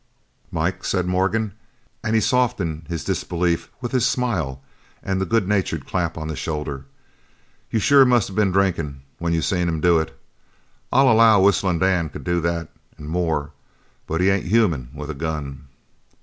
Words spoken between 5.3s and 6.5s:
natured clap on the